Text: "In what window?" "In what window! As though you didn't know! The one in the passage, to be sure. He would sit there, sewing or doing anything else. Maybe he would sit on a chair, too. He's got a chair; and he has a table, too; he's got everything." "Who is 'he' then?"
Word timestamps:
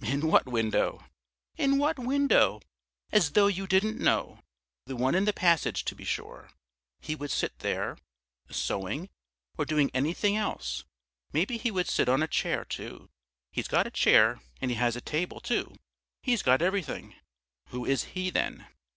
"In 0.00 0.26
what 0.28 0.46
window?" 0.46 1.04
"In 1.56 1.78
what 1.78 1.96
window! 1.96 2.60
As 3.12 3.30
though 3.30 3.46
you 3.46 3.68
didn't 3.68 4.00
know! 4.00 4.40
The 4.86 4.96
one 4.96 5.14
in 5.14 5.26
the 5.26 5.32
passage, 5.32 5.84
to 5.84 5.94
be 5.94 6.02
sure. 6.02 6.50
He 7.00 7.14
would 7.14 7.30
sit 7.30 7.60
there, 7.60 7.96
sewing 8.50 9.08
or 9.56 9.64
doing 9.64 9.92
anything 9.94 10.36
else. 10.36 10.82
Maybe 11.32 11.56
he 11.56 11.70
would 11.70 11.86
sit 11.86 12.08
on 12.08 12.20
a 12.20 12.26
chair, 12.26 12.64
too. 12.64 13.10
He's 13.52 13.68
got 13.68 13.86
a 13.86 13.92
chair; 13.92 14.40
and 14.60 14.72
he 14.72 14.76
has 14.76 14.96
a 14.96 15.00
table, 15.00 15.38
too; 15.38 15.76
he's 16.20 16.42
got 16.42 16.62
everything." 16.62 17.14
"Who 17.68 17.84
is 17.84 18.06
'he' 18.16 18.30
then?" 18.30 18.66